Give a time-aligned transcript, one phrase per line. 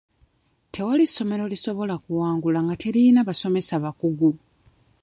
[0.73, 4.31] Tewali ssomero lisobola kuwangula nga teriyina basomesa bakugu.